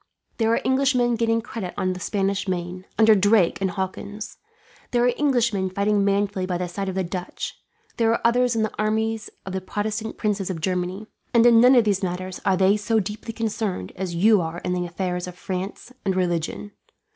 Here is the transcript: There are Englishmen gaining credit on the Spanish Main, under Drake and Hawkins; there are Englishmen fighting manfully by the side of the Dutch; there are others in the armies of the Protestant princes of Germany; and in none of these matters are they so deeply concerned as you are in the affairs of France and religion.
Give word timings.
There 0.37 0.51
are 0.51 0.61
Englishmen 0.65 1.13
gaining 1.13 1.43
credit 1.43 1.75
on 1.77 1.93
the 1.93 1.99
Spanish 1.99 2.47
Main, 2.47 2.85
under 2.97 3.13
Drake 3.13 3.61
and 3.61 3.69
Hawkins; 3.69 4.39
there 4.89 5.03
are 5.05 5.13
Englishmen 5.15 5.69
fighting 5.69 6.03
manfully 6.03 6.47
by 6.47 6.57
the 6.57 6.67
side 6.67 6.89
of 6.89 6.95
the 6.95 7.03
Dutch; 7.03 7.55
there 7.97 8.09
are 8.11 8.19
others 8.25 8.55
in 8.55 8.63
the 8.63 8.73
armies 8.79 9.29
of 9.45 9.53
the 9.53 9.61
Protestant 9.61 10.17
princes 10.17 10.49
of 10.49 10.59
Germany; 10.59 11.05
and 11.35 11.45
in 11.45 11.61
none 11.61 11.75
of 11.75 11.83
these 11.83 12.01
matters 12.01 12.41
are 12.45 12.57
they 12.57 12.77
so 12.77 12.99
deeply 12.99 13.31
concerned 13.31 13.91
as 13.95 14.15
you 14.15 14.41
are 14.41 14.57
in 14.65 14.73
the 14.73 14.87
affairs 14.87 15.27
of 15.27 15.37
France 15.37 15.93
and 16.03 16.15
religion. 16.15 16.71